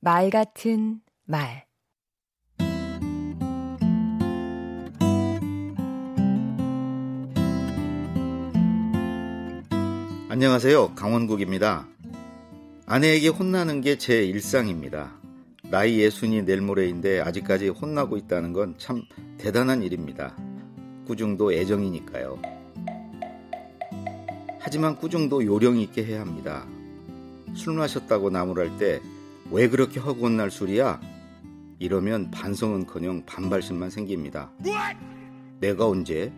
말 0.00 0.30
같은 0.30 1.00
말 1.24 1.66
안녕하세요. 10.30 10.94
강원국입니다. 10.94 11.86
아내에게 12.86 13.28
혼나는 13.28 13.80
게 13.80 13.96
제 13.98 14.24
일상입니다. 14.24 15.12
나이 15.70 15.98
예순이 16.00 16.42
내일 16.42 16.60
모레인데 16.60 17.20
아직까지 17.20 17.68
혼나고 17.68 18.16
있다는 18.16 18.52
건 18.52 18.74
참 18.78 19.02
대단한 19.38 19.82
일입니다. 19.82 20.36
꾸중도 21.06 21.52
애정이니까요. 21.52 22.40
하지만 24.60 24.96
꾸중도 24.96 25.44
요령 25.44 25.78
있게 25.78 26.04
해야 26.04 26.20
합니다. 26.20 26.66
술 27.54 27.74
마셨다고 27.74 28.30
나무랄 28.30 28.76
때 28.78 29.00
왜 29.50 29.68
그렇게 29.68 30.00
허구한 30.00 30.36
날 30.36 30.50
술이야? 30.50 31.00
이러면 31.78 32.30
반성은커녕 32.30 33.24
반발심만 33.24 33.90
생깁니다. 33.90 34.50
내가 35.60 35.86
언제? 35.88 36.32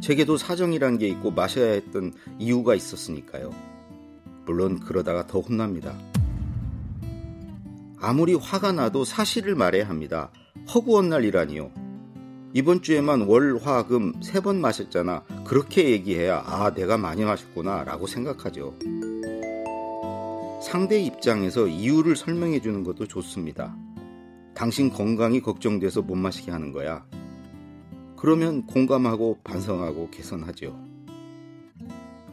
제게도 0.00 0.36
사정이란 0.36 0.98
게 0.98 1.08
있고 1.08 1.30
마셔야 1.30 1.72
했던 1.72 2.12
이유가 2.38 2.74
있었으니까요. 2.74 3.50
물론 4.46 4.80
그러다가 4.80 5.26
더 5.26 5.40
혼납니다. 5.40 5.94
아무리 7.98 8.34
화가 8.34 8.72
나도 8.72 9.04
사실을 9.04 9.54
말해야 9.54 9.88
합니다. 9.88 10.30
허구한 10.74 11.08
날이라니요. 11.08 11.70
이번 12.52 12.82
주에만 12.82 13.22
월, 13.22 13.58
화, 13.62 13.86
금 13.86 14.12
세 14.22 14.40
번 14.40 14.60
마셨잖아. 14.60 15.22
그렇게 15.44 15.90
얘기해야 15.90 16.42
아, 16.46 16.72
내가 16.74 16.98
많이 16.98 17.24
마셨구나 17.24 17.84
라고 17.84 18.06
생각하죠. 18.06 18.76
상대 20.64 20.98
입장에서 20.98 21.66
이유를 21.68 22.16
설명해 22.16 22.60
주는 22.60 22.84
것도 22.84 23.06
좋습니다. 23.06 23.76
당신 24.54 24.88
건강이 24.88 25.42
걱정돼서 25.42 26.00
못 26.00 26.14
마시게 26.14 26.50
하는 26.50 26.72
거야. 26.72 27.04
그러면 28.16 28.66
공감하고 28.66 29.40
반성하고 29.44 30.08
개선하죠. 30.10 30.74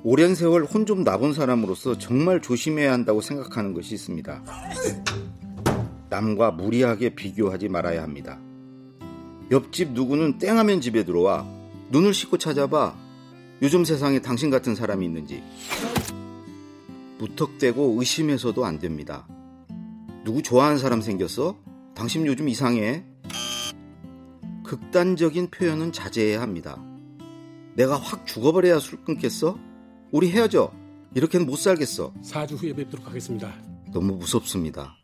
오랜 0.03 0.33
세월 0.33 0.63
혼 0.63 0.85
좀 0.85 1.03
나본 1.03 1.33
사람으로서 1.33 1.97
정말 1.97 2.41
조심해야 2.41 2.93
한다고 2.93 3.19
생각하는 3.19 3.73
것이 3.73 3.95
있습니다. 3.95 4.43
남과 6.09 6.51
무리하게 6.51 7.15
비교하지 7.15 7.67
말아야 7.67 8.01
합니다. 8.01 8.39
옆집 9.51 9.91
누구는 9.91 10.37
땡하면 10.37 10.79
집에 10.79 11.03
들어와 11.03 11.45
눈을 11.89 12.13
씻고 12.13 12.37
찾아봐 12.37 12.95
요즘 13.61 13.83
세상에 13.83 14.19
당신 14.21 14.49
같은 14.49 14.73
사람이 14.73 15.05
있는지 15.05 15.43
무턱대고 17.21 17.97
의심해서도 17.99 18.65
안 18.65 18.79
됩니다. 18.79 19.27
누구 20.23 20.41
좋아하는 20.41 20.79
사람 20.79 21.01
생겼어? 21.01 21.55
당신 21.93 22.25
요즘 22.25 22.49
이상해? 22.49 23.05
극단적인 24.63 25.51
표현은 25.51 25.91
자제해야 25.91 26.41
합니다. 26.41 26.83
내가 27.75 27.95
확 27.97 28.25
죽어버려야 28.25 28.79
술 28.79 29.03
끊겠어? 29.03 29.57
우리 30.11 30.31
헤어져. 30.31 30.71
이렇게는 31.13 31.45
못 31.45 31.57
살겠어. 31.57 32.11
4주 32.23 32.57
후에 32.61 32.73
뵙도록 32.73 33.05
하겠습니다. 33.07 33.53
너무 33.93 34.15
무섭습니다. 34.15 34.95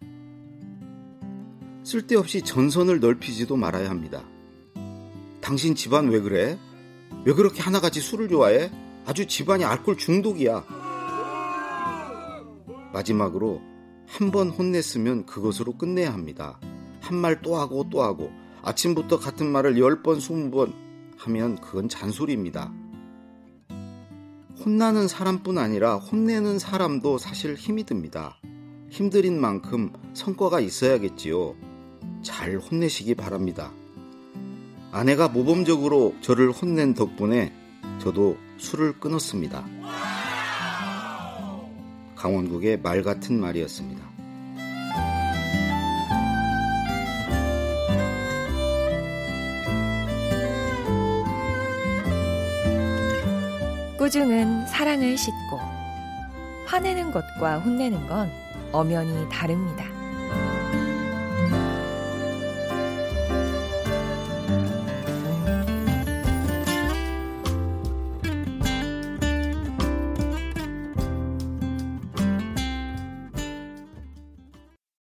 쓸데없이 1.83 2.41
전선을 2.41 2.99
넓히지도 2.99 3.55
말아야 3.55 3.89
합니다. 3.89 4.23
당신 5.39 5.75
집안 5.75 6.09
왜 6.09 6.19
그래? 6.19 6.57
왜 7.25 7.33
그렇게 7.33 7.61
하나같이 7.61 8.01
술을 8.01 8.27
좋아해? 8.27 8.71
아주 9.05 9.27
집안이 9.27 9.63
알코올 9.63 9.97
중독이야. 9.97 10.76
마지막으로 12.97 13.61
한 14.07 14.31
번 14.31 14.49
혼냈으면 14.49 15.25
그것으로 15.25 15.73
끝내야 15.77 16.13
합니다. 16.13 16.59
한 17.01 17.17
말 17.19 17.41
또 17.41 17.55
하고 17.57 17.85
또 17.89 18.01
하고 18.01 18.31
아침부터 18.63 19.19
같은 19.19 19.47
말을 19.51 19.75
10번, 19.75 20.17
20번 20.17 20.73
하면 21.17 21.55
그건 21.61 21.89
잔소리입니다. 21.89 22.73
혼나는 24.65 25.07
사람뿐 25.07 25.57
아니라 25.57 25.95
혼내는 25.95 26.57
사람도 26.59 27.17
사실 27.19 27.53
힘이 27.55 27.83
듭니다. 27.83 28.37
힘들인 28.89 29.39
만큼 29.39 29.91
성과가 30.13 30.59
있어야겠지요. 30.59 31.55
잘 32.23 32.57
혼내시기 32.57 33.13
바랍니다. 33.15 33.71
아내가 34.91 35.27
모범적으로 35.27 36.15
저를 36.21 36.51
혼낸 36.51 36.93
덕분에 36.95 37.53
저도 37.99 38.37
술을 38.57 38.99
끊었습니다. 38.99 39.65
강원국의 42.17 42.79
말 42.81 43.03
같은 43.03 43.39
말이었습니다. 43.39 44.05
꾸중은 53.97 54.67
사랑을 54.67 55.17
싣고 55.17 55.59
화내는 56.65 57.11
것과 57.11 57.59
혼내는 57.59 58.07
건 58.07 58.31
엄연히 58.71 59.27
다릅니다. 59.29 59.96